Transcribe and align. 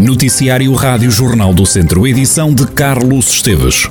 Noticiário 0.00 0.72
Rádio 0.72 1.10
Jornal 1.10 1.52
do 1.52 1.66
Centro, 1.66 2.06
edição 2.06 2.54
de 2.54 2.66
Carlos 2.66 3.28
Esteves. 3.28 3.86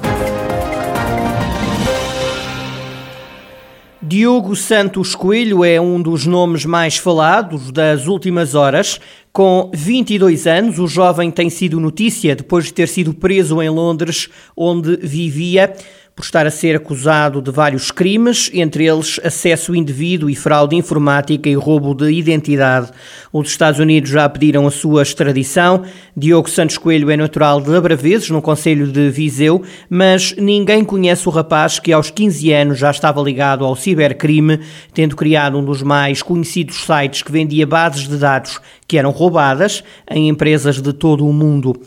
Diogo 4.02 4.56
Santos 4.56 5.14
Coelho 5.14 5.64
é 5.64 5.80
um 5.80 6.02
dos 6.02 6.26
nomes 6.26 6.66
mais 6.66 6.98
falados 6.98 7.72
das 7.72 8.08
últimas 8.08 8.56
horas. 8.56 9.00
Com 9.32 9.70
22 9.72 10.48
anos, 10.48 10.80
o 10.80 10.88
jovem 10.88 11.30
tem 11.30 11.48
sido 11.48 11.80
notícia 11.80 12.36
depois 12.36 12.66
de 12.66 12.74
ter 12.74 12.88
sido 12.88 13.14
preso 13.14 13.62
em 13.62 13.70
Londres, 13.70 14.30
onde 14.58 14.98
vivia 14.98 15.72
por 16.20 16.26
estar 16.26 16.46
a 16.46 16.52
ser 16.52 16.76
acusado 16.76 17.42
de 17.42 17.50
vários 17.50 17.92
crimes, 17.92 18.52
entre 18.54 18.86
eles 18.86 19.22
acesso 19.24 19.74
indevido 19.74 20.30
e 20.30 20.36
fraude 20.36 20.76
informática 20.76 21.48
e 21.48 21.56
roubo 21.56 21.96
de 21.96 22.12
identidade. 22.12 22.92
Os 23.32 23.48
Estados 23.48 23.80
Unidos 23.80 24.10
já 24.10 24.28
pediram 24.28 24.68
a 24.68 24.72
sua 24.72 25.02
extradição. 25.02 25.84
Diogo 26.18 26.50
Santos 26.50 26.78
Coelho 26.78 27.10
é 27.10 27.16
natural 27.16 27.62
de 27.62 27.74
Abraveses, 27.74 28.30
no 28.32 28.42
Conselho 28.42 28.88
de 28.88 29.10
Viseu, 29.10 29.64
mas 29.90 30.36
ninguém 30.38 30.84
conhece 30.84 31.26
o 31.26 31.32
rapaz 31.32 31.80
que 31.80 31.94
aos 31.94 32.12
15 32.12 32.52
anos 32.52 32.80
já 32.80 32.92
estava 32.92 33.22
ligado 33.22 33.64
ao 33.64 33.74
cibercrime, 33.74 34.60
tendo 34.94 35.16
criado 35.16 35.58
um 35.58 35.64
dos 35.64 35.82
mais 35.82 36.22
conhecidos 36.22 36.84
sites 36.84 37.22
que 37.22 37.32
vendia 37.32 37.66
bases 37.66 38.10
de 38.10 38.18
dados 38.18 38.60
que 38.86 38.98
eram 38.98 39.12
roubadas 39.12 39.86
em 40.12 40.28
empresas 40.28 40.82
de 40.82 40.92
todo 40.92 41.26
o 41.26 41.32
mundo. 41.32 41.80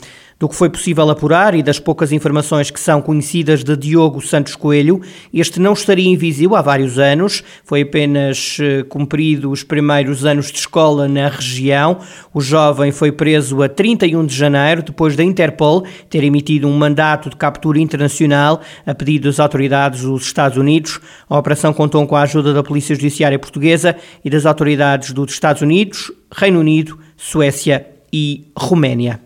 Do 0.43 0.49
que 0.49 0.57
foi 0.57 0.69
possível 0.69 1.09
apurar 1.09 1.55
e 1.55 1.63
das 1.63 1.79
poucas 1.79 2.11
informações 2.11 2.69
que 2.69 2.77
são 2.77 3.01
conhecidas 3.01 3.63
de 3.63 3.77
Diogo 3.77 4.19
Santos 4.19 4.57
Coelho, 4.57 4.99
este 5.33 5.57
não 5.57 5.71
estaria 5.71 6.17
Viseu 6.17 6.53
há 6.53 6.61
vários 6.61 6.99
anos, 6.99 7.41
foi 7.63 7.83
apenas 7.83 8.57
eh, 8.59 8.83
cumprido 8.83 9.49
os 9.49 9.63
primeiros 9.63 10.25
anos 10.25 10.51
de 10.51 10.57
escola 10.57 11.07
na 11.07 11.29
região. 11.29 11.97
O 12.33 12.41
jovem 12.41 12.91
foi 12.91 13.09
preso 13.09 13.63
a 13.63 13.69
31 13.69 14.25
de 14.25 14.35
janeiro, 14.35 14.83
depois 14.83 15.15
da 15.15 15.23
Interpol 15.23 15.85
ter 16.09 16.25
emitido 16.25 16.67
um 16.67 16.77
mandato 16.77 17.29
de 17.29 17.37
captura 17.37 17.79
internacional 17.79 18.59
a 18.85 18.93
pedido 18.93 19.29
das 19.29 19.39
autoridades 19.39 20.01
dos 20.01 20.25
Estados 20.25 20.57
Unidos. 20.57 20.99
A 21.29 21.39
operação 21.39 21.71
contou 21.71 22.05
com 22.05 22.17
a 22.17 22.23
ajuda 22.23 22.53
da 22.53 22.61
Polícia 22.61 22.93
Judiciária 22.93 23.39
Portuguesa 23.39 23.95
e 24.25 24.29
das 24.29 24.45
autoridades 24.45 25.13
dos 25.13 25.31
Estados 25.31 25.61
Unidos, 25.61 26.11
Reino 26.29 26.59
Unido, 26.59 26.99
Suécia 27.15 27.87
e 28.11 28.51
Roménia. 28.57 29.21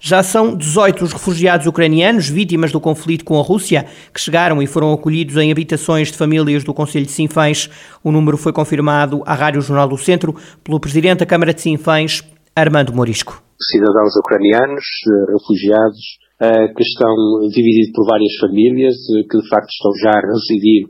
Já 0.00 0.22
são 0.22 0.56
18 0.56 1.04
os 1.04 1.12
refugiados 1.12 1.66
ucranianos 1.66 2.28
vítimas 2.28 2.70
do 2.70 2.80
conflito 2.80 3.24
com 3.24 3.36
a 3.36 3.42
Rússia 3.42 3.84
que 4.14 4.20
chegaram 4.20 4.62
e 4.62 4.66
foram 4.66 4.92
acolhidos 4.92 5.36
em 5.36 5.50
habitações 5.50 6.12
de 6.12 6.16
famílias 6.16 6.62
do 6.62 6.72
Conselho 6.72 7.04
de 7.04 7.10
Sinfãs. 7.10 7.68
O 8.04 8.12
número 8.12 8.36
foi 8.36 8.52
confirmado 8.52 9.24
à 9.26 9.34
Rádio 9.34 9.60
Jornal 9.60 9.88
do 9.88 9.98
Centro 9.98 10.36
pelo 10.62 10.78
Presidente 10.78 11.18
da 11.18 11.26
Câmara 11.26 11.52
de 11.52 11.62
Sinfãs, 11.62 12.22
Armando 12.54 12.94
Morisco. 12.94 13.42
Cidadãos 13.60 14.14
ucranianos, 14.16 14.84
eh, 14.84 15.32
refugiados, 15.32 16.18
eh, 16.42 16.68
que 16.68 16.82
estão 16.84 17.12
divididos 17.50 17.90
por 17.92 18.06
várias 18.06 18.36
famílias, 18.40 18.94
eh, 18.94 19.26
que 19.28 19.36
de 19.36 19.48
facto 19.48 19.68
estão 19.68 19.90
já 20.00 20.16
a 20.16 20.22
residir 20.22 20.86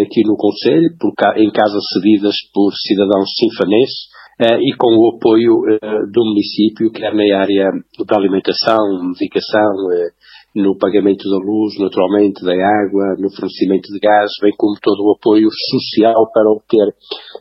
aqui 0.00 0.22
no 0.24 0.36
Conselho, 0.36 0.88
em 1.36 1.50
casas 1.50 1.82
cedidas 1.92 2.36
por 2.54 2.70
cidadãos 2.86 3.28
sinfanenses, 3.36 4.06
e 4.40 4.76
com 4.76 4.86
o 4.86 5.16
apoio 5.16 5.66
eh, 5.66 5.78
do 6.12 6.24
município, 6.24 6.92
quer 6.92 7.12
na 7.12 7.26
área 7.36 7.70
da 8.06 8.16
alimentação, 8.16 8.78
medicação, 9.10 9.90
eh, 9.92 10.10
no 10.54 10.78
pagamento 10.78 11.28
da 11.28 11.38
luz, 11.38 11.74
naturalmente, 11.78 12.44
da 12.44 12.54
água, 12.54 13.16
no 13.18 13.30
fornecimento 13.34 13.90
de 13.92 13.98
gás, 13.98 14.30
bem 14.40 14.52
como 14.56 14.78
todo 14.80 15.02
o 15.02 15.14
apoio 15.18 15.48
social 15.50 16.30
para 16.32 16.50
obter 16.50 16.86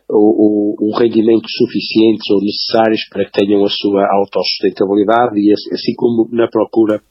o, 0.10 0.82
o, 0.82 0.90
o 0.90 0.98
rendimentos 0.98 1.52
suficientes 1.58 2.26
ou 2.32 2.42
necessários 2.42 3.02
para 3.10 3.26
que 3.26 3.32
tenham 3.32 3.64
a 3.64 3.70
sua 3.70 4.04
autossustentabilidade 4.18 5.40
e 5.40 5.54
assim 5.54 5.94
como 5.96 6.28
na 6.32 6.48
procura 6.48 7.02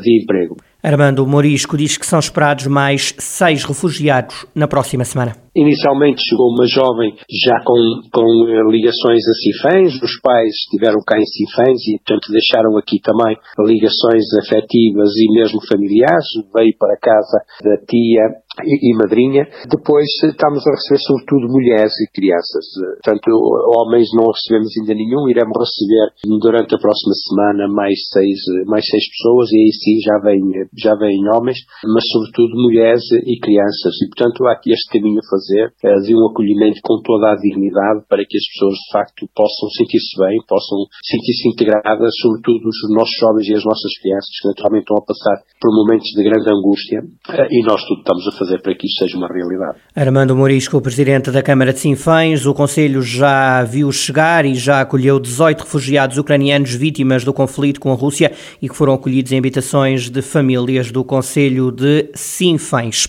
de 0.00 0.22
emprego. 0.22 0.56
Armando 0.82 1.24
Morisco 1.24 1.76
diz 1.76 1.96
que 1.96 2.04
são 2.04 2.18
esperados 2.18 2.66
mais 2.66 3.14
seis 3.16 3.62
refugiados 3.64 4.46
na 4.52 4.66
próxima 4.66 5.04
semana. 5.04 5.36
Inicialmente 5.54 6.24
chegou 6.24 6.48
uma 6.48 6.66
jovem 6.66 7.12
já 7.28 7.60
com, 7.60 7.76
com 8.08 8.24
eh, 8.48 8.72
ligações 8.72 9.20
a 9.20 9.34
Cifães, 9.36 9.92
os 10.00 10.18
pais 10.24 10.48
estiveram 10.64 10.96
cá 11.06 11.20
em 11.20 11.28
Cifães 11.28 11.76
e, 11.86 12.00
portanto, 12.00 12.32
deixaram 12.32 12.72
aqui 12.78 12.96
também 13.04 13.36
ligações 13.60 14.24
afetivas 14.40 15.12
e 15.12 15.28
mesmo 15.36 15.60
familiares. 15.68 16.24
Veio 16.56 16.72
para 16.80 16.96
casa 16.96 17.44
da 17.62 17.76
tia 17.84 18.42
e, 18.64 18.90
e 18.90 18.96
madrinha. 18.96 19.44
Depois 19.68 20.08
estamos 20.24 20.64
a 20.66 20.72
receber 20.72 21.00
sobretudo 21.04 21.52
mulheres 21.52 21.92
e 22.00 22.08
crianças. 22.16 22.64
Portanto, 23.04 23.28
homens 23.76 24.08
não 24.16 24.32
recebemos 24.32 24.72
ainda 24.80 24.96
nenhum, 24.96 25.28
iremos 25.28 25.52
receber 25.52 26.16
durante 26.40 26.74
a 26.74 26.80
próxima 26.80 27.12
semana 27.28 27.68
mais 27.68 28.00
seis, 28.08 28.40
mais 28.64 28.88
seis 28.88 29.04
pessoas 29.04 29.52
e 29.52 29.56
aí 29.60 29.72
sim 29.76 30.00
já 30.00 30.16
vêm 30.24 30.40
já 30.76 30.94
vêm 30.94 31.20
homens, 31.28 31.58
mas 31.84 32.04
sobretudo 32.10 32.56
mulheres 32.56 33.04
e 33.12 33.38
crianças. 33.40 33.94
E, 34.02 34.08
portanto, 34.08 34.46
há 34.46 34.52
aqui 34.52 34.72
este 34.72 34.88
caminho 34.88 35.20
a 35.20 35.28
fazer 35.28 35.72
eh, 35.84 36.00
de 36.06 36.14
um 36.16 36.26
acolhimento 36.28 36.80
com 36.82 37.00
toda 37.02 37.32
a 37.32 37.36
dignidade 37.36 38.04
para 38.08 38.24
que 38.24 38.36
as 38.36 38.46
pessoas 38.52 38.74
de 38.74 38.88
facto 38.92 39.28
possam 39.34 39.68
sentir-se 39.76 40.16
bem, 40.18 40.40
possam 40.48 40.78
sentir-se 41.04 41.48
integradas, 41.48 42.12
sobretudo 42.20 42.68
os 42.68 42.78
nossos 42.96 43.16
jovens 43.20 43.48
e 43.48 43.54
as 43.54 43.64
nossas 43.64 43.92
crianças 44.00 44.32
que 44.40 44.48
naturalmente 44.48 44.84
estão 44.84 44.96
a 44.96 45.04
passar 45.04 45.36
por 45.60 45.70
momentos 45.70 46.08
de 46.16 46.22
grande 46.24 46.48
angústia 46.50 47.00
eh, 47.36 47.48
e 47.50 47.62
nós 47.64 47.84
tudo 47.84 48.00
estamos 48.00 48.26
a 48.28 48.32
fazer 48.32 48.62
para 48.62 48.74
que 48.74 48.86
isso 48.86 48.98
seja 48.98 49.16
uma 49.16 49.28
realidade. 49.28 49.78
Armando 49.94 50.34
Morisco, 50.34 50.80
Presidente 50.80 51.30
da 51.30 51.42
Câmara 51.42 51.72
de 51.72 51.80
Sinfães, 51.80 52.46
o 52.46 52.54
Conselho 52.54 53.02
já 53.02 53.62
viu 53.62 53.92
chegar 53.92 54.44
e 54.44 54.54
já 54.54 54.80
acolheu 54.80 55.20
18 55.20 55.60
refugiados 55.60 56.18
ucranianos 56.18 56.74
vítimas 56.74 57.24
do 57.24 57.32
conflito 57.32 57.80
com 57.80 57.92
a 57.92 57.94
Rússia 57.94 58.32
e 58.60 58.68
que 58.68 58.76
foram 58.76 58.94
acolhidos 58.94 59.32
em 59.32 59.38
habitações 59.38 60.10
de 60.10 60.22
famílias 60.62 60.92
do 60.92 61.02
Conselho 61.02 61.72
de 61.72 62.10
Sinfães. 62.14 63.08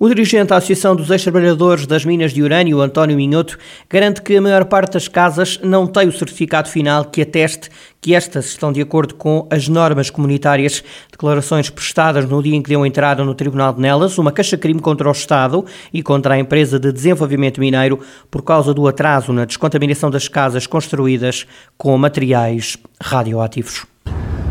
O 0.00 0.08
dirigente 0.08 0.50
da 0.50 0.56
Associação 0.56 0.94
dos 0.94 1.10
Ex-Trabalhadores 1.10 1.86
das 1.86 2.04
Minas 2.04 2.32
de 2.32 2.40
Urânio, 2.40 2.80
António 2.80 3.16
Minhoto, 3.16 3.58
garante 3.90 4.22
que 4.22 4.36
a 4.36 4.40
maior 4.40 4.64
parte 4.64 4.92
das 4.92 5.08
casas 5.08 5.58
não 5.62 5.86
tem 5.86 6.08
o 6.08 6.12
certificado 6.12 6.68
final 6.68 7.04
que 7.04 7.20
ateste 7.20 7.68
que 8.00 8.14
estas 8.14 8.46
estão 8.46 8.72
de 8.72 8.80
acordo 8.80 9.16
com 9.16 9.46
as 9.50 9.68
normas 9.68 10.08
comunitárias. 10.08 10.84
Declarações 11.10 11.68
prestadas 11.68 12.24
no 12.26 12.42
dia 12.42 12.54
em 12.54 12.62
que 12.62 12.70
deu 12.70 12.86
entrada 12.86 13.24
no 13.24 13.34
Tribunal 13.34 13.72
de 13.72 13.80
Nelas 13.80 14.16
uma 14.18 14.32
queixa-crime 14.32 14.80
contra 14.80 15.08
o 15.08 15.12
Estado 15.12 15.64
e 15.92 16.00
contra 16.02 16.34
a 16.34 16.38
empresa 16.38 16.78
de 16.78 16.92
desenvolvimento 16.92 17.60
mineiro 17.60 17.98
por 18.30 18.42
causa 18.42 18.72
do 18.72 18.86
atraso 18.86 19.32
na 19.32 19.44
descontaminação 19.44 20.10
das 20.10 20.28
casas 20.28 20.66
construídas 20.66 21.44
com 21.76 21.98
materiais 21.98 22.78
radioativos. 23.02 23.84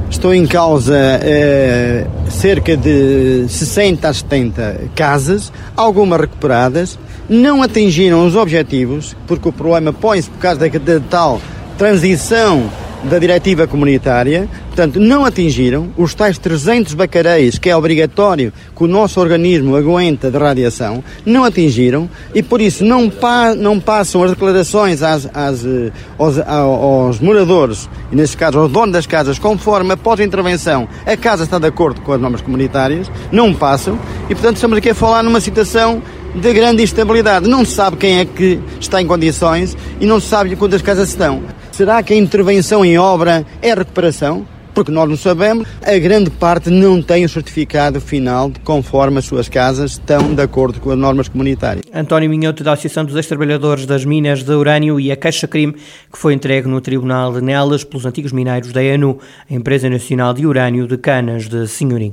Estou 0.09 0.33
em 0.33 0.47
causa 0.47 0.97
eh, 1.21 2.07
cerca 2.29 2.77
de 2.77 3.45
60 3.49 4.07
a 4.07 4.13
70 4.13 4.81
casas, 4.95 5.51
algumas 5.75 6.21
recuperadas, 6.21 6.97
não 7.29 7.61
atingiram 7.61 8.25
os 8.25 8.35
objetivos, 8.35 9.15
porque 9.27 9.49
o 9.49 9.51
problema 9.51 9.91
põe-se 9.91 10.29
por 10.29 10.39
causa 10.39 10.59
da, 10.59 10.67
da 10.79 10.99
tal 11.09 11.41
transição 11.77 12.69
da 13.03 13.19
diretiva 13.19 13.67
comunitária, 13.67 14.49
portanto, 14.67 14.99
não 14.99 15.23
atingiram 15.23 15.89
os 15.95 16.15
tais 16.15 16.37
300 16.37 16.95
bacareiros 16.95 17.59
que 17.59 17.69
é 17.69 17.75
obrigatório 17.77 18.51
que 18.75 18.83
o 18.83 18.87
nosso 18.87 19.19
organismo 19.19 19.75
aguenta 19.75 20.31
de 20.31 20.37
radiação, 20.37 21.03
não 21.23 21.43
atingiram 21.43 22.09
e 22.33 22.41
por 22.41 22.59
isso 22.59 22.83
não, 22.83 23.09
pa 23.09 23.53
não 23.53 23.79
passam 23.79 24.23
as 24.23 24.31
declarações 24.31 25.03
às, 25.03 25.29
às, 25.33 25.63
eh, 25.63 25.91
aos, 26.17 26.39
aos, 26.39 27.19
moradores, 27.19 27.87
e 28.11 28.15
neste 28.15 28.35
caso 28.35 28.57
aos 28.57 28.71
donos 28.71 28.93
das 28.93 29.05
casas, 29.05 29.37
conforme 29.37 29.93
após 29.93 30.19
a 30.19 30.23
intervenção 30.23 30.87
a 31.05 31.15
casa 31.15 31.43
está 31.43 31.59
de 31.59 31.67
acordo 31.67 32.01
com 32.01 32.11
as 32.11 32.19
normas 32.19 32.41
comunitárias, 32.41 33.09
não 33.31 33.53
passam 33.53 33.97
e 34.29 34.33
portanto 34.33 34.55
estamos 34.55 34.77
aqui 34.77 34.89
a 34.89 34.95
falar 34.95 35.21
numa 35.21 35.39
situação 35.39 36.01
de 36.35 36.53
grande 36.53 36.83
instabilidade. 36.83 37.47
Não 37.47 37.65
se 37.65 37.71
sabe 37.71 37.97
quem 37.97 38.19
é 38.19 38.25
que 38.25 38.59
está 38.79 39.01
em 39.01 39.07
condições 39.07 39.75
e 39.99 40.05
não 40.05 40.19
se 40.19 40.27
sabe 40.27 40.55
quantas 40.55 40.81
casas 40.81 41.09
estão. 41.09 41.41
Será 41.77 42.01
que 42.01 42.11
a 42.11 42.17
intervenção 42.17 42.83
em 42.83 42.97
obra 42.97 43.45
é 43.61 43.71
recuperação? 43.71 44.47
Porque 44.73 44.91
nós 44.91 45.07
não 45.07 45.15
sabemos, 45.15 45.67
a 45.85 45.95
grande 45.99 46.31
parte 46.31 46.71
não 46.71 47.03
tem 47.03 47.23
o 47.23 47.29
certificado 47.29 48.01
final 48.01 48.51
conforme 48.63 49.19
as 49.19 49.25
suas 49.25 49.47
casas 49.47 49.91
estão 49.91 50.33
de 50.33 50.41
acordo 50.41 50.79
com 50.79 50.89
as 50.89 50.97
normas 50.97 51.27
comunitárias. 51.27 51.85
António 51.93 52.31
Minhoto, 52.31 52.63
da 52.63 52.73
Associação 52.73 53.05
dos 53.05 53.15
Ex-Trabalhadores 53.15 53.85
das 53.85 54.03
Minas 54.05 54.41
de 54.41 54.51
Urânio 54.51 54.99
e 54.99 55.11
a 55.11 55.15
Caixa-Crime, 55.15 55.73
que 55.73 56.17
foi 56.17 56.33
entregue 56.33 56.67
no 56.67 56.81
Tribunal 56.81 57.31
de 57.31 57.41
Nelas 57.41 57.83
pelos 57.83 58.07
antigos 58.07 58.31
mineiros 58.31 58.71
da 58.71 58.83
ENU, 58.83 59.19
a 59.47 59.53
Empresa 59.53 59.87
Nacional 59.87 60.33
de 60.33 60.47
Urânio 60.47 60.87
de 60.87 60.97
Canas 60.97 61.47
de 61.47 61.67
Senhorim. 61.67 62.11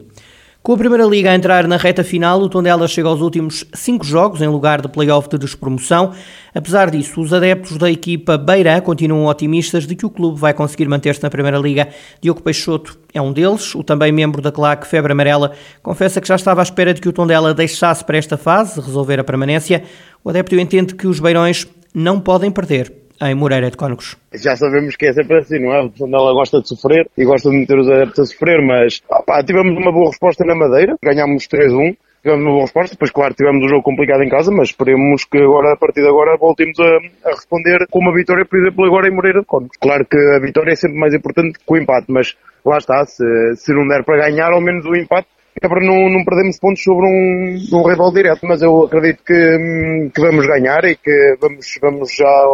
Com 0.64 0.72
a 0.72 0.78
Primeira 0.78 1.04
Liga 1.04 1.30
a 1.30 1.34
entrar 1.34 1.68
na 1.68 1.76
reta 1.76 2.02
final, 2.02 2.40
o 2.40 2.48
Tondela 2.48 2.88
chega 2.88 3.06
aos 3.06 3.20
últimos 3.20 3.66
cinco 3.74 4.02
jogos 4.02 4.40
em 4.40 4.48
lugar 4.48 4.80
de 4.80 4.88
play-off 4.88 5.28
de 5.28 5.36
despromoção. 5.36 6.14
Apesar 6.54 6.90
disso, 6.90 7.20
os 7.20 7.34
adeptos 7.34 7.76
da 7.76 7.90
equipa 7.90 8.38
Beirã 8.38 8.80
continuam 8.80 9.26
otimistas 9.26 9.86
de 9.86 9.94
que 9.94 10.06
o 10.06 10.10
clube 10.10 10.40
vai 10.40 10.54
conseguir 10.54 10.88
manter-se 10.88 11.22
na 11.22 11.28
Primeira 11.28 11.58
Liga. 11.58 11.88
Diogo 12.18 12.40
Peixoto 12.40 12.98
é 13.12 13.20
um 13.20 13.30
deles, 13.30 13.74
o 13.74 13.84
também 13.84 14.10
membro 14.10 14.40
da 14.40 14.50
claque 14.50 14.86
Febre 14.86 15.12
Amarela, 15.12 15.52
confessa 15.82 16.18
que 16.18 16.28
já 16.28 16.34
estava 16.34 16.62
à 16.62 16.64
espera 16.64 16.94
de 16.94 17.00
que 17.02 17.10
o 17.10 17.12
Tondela 17.12 17.52
deixasse 17.52 18.02
para 18.02 18.16
esta 18.16 18.38
fase 18.38 18.80
resolver 18.80 19.20
a 19.20 19.24
permanência. 19.24 19.84
O 20.24 20.30
adepto 20.30 20.58
entende 20.58 20.94
que 20.94 21.06
os 21.06 21.20
beirões 21.20 21.66
não 21.94 22.18
podem 22.18 22.50
perder 22.50 23.03
em 23.30 23.34
Moreira 23.34 23.70
de 23.70 23.76
Cónegos. 23.76 24.16
Já 24.32 24.56
sabemos 24.56 24.96
que 24.96 25.06
é 25.06 25.12
sempre 25.12 25.38
assim, 25.38 25.58
não 25.58 25.72
é? 25.72 25.82
O 25.82 25.90
Tondela 25.90 26.32
gosta 26.32 26.60
de 26.60 26.68
sofrer 26.68 27.08
e 27.16 27.24
gosta 27.24 27.50
de 27.50 27.56
meter 27.56 27.78
os 27.78 27.88
adeptos 27.88 28.18
a 28.18 28.24
sofrer, 28.26 28.60
mas 28.62 29.00
opá, 29.10 29.42
tivemos 29.42 29.76
uma 29.76 29.92
boa 29.92 30.08
resposta 30.08 30.44
na 30.44 30.54
Madeira, 30.54 30.96
ganhámos 31.02 31.46
3-1, 31.48 31.96
tivemos 32.22 32.44
uma 32.44 32.52
boa 32.52 32.62
resposta, 32.62 32.94
depois 32.94 33.10
claro 33.10 33.34
tivemos 33.34 33.64
um 33.64 33.68
jogo 33.68 33.82
complicado 33.82 34.22
em 34.22 34.28
casa, 34.28 34.50
mas 34.50 34.68
esperemos 34.68 35.24
que 35.24 35.38
agora, 35.38 35.72
a 35.72 35.76
partir 35.76 36.02
de 36.02 36.08
agora, 36.08 36.36
voltemos 36.36 36.78
a, 36.80 37.28
a 37.28 37.30
responder 37.30 37.86
com 37.90 37.98
uma 37.98 38.14
vitória, 38.14 38.44
por 38.44 38.58
exemplo, 38.58 38.84
agora 38.84 39.08
em 39.08 39.14
Moreira 39.14 39.40
de 39.40 39.46
Cónegos. 39.46 39.76
Claro 39.80 40.06
que 40.06 40.16
a 40.16 40.38
vitória 40.38 40.72
é 40.72 40.76
sempre 40.76 40.98
mais 40.98 41.14
importante 41.14 41.58
que 41.58 41.72
o 41.72 41.76
empate, 41.76 42.06
mas 42.08 42.34
lá 42.64 42.78
está, 42.78 43.04
se, 43.04 43.24
se 43.56 43.72
não 43.72 43.86
der 43.86 44.04
para 44.04 44.28
ganhar, 44.28 44.52
ao 44.52 44.60
menos 44.60 44.84
o 44.86 44.96
empate 44.96 45.28
é 45.62 45.68
para 45.68 45.80
não, 45.80 46.10
não 46.10 46.24
perdermos 46.24 46.58
pontos 46.58 46.82
sobre 46.82 47.06
um, 47.06 47.78
um 47.78 47.88
rival 47.88 48.12
direto, 48.12 48.44
mas 48.44 48.60
eu 48.60 48.84
acredito 48.84 49.22
que, 49.24 50.10
que 50.12 50.20
vamos 50.20 50.46
ganhar 50.46 50.84
e 50.84 50.96
que 50.96 51.36
vamos, 51.40 51.78
vamos 51.80 52.14
já 52.14 52.46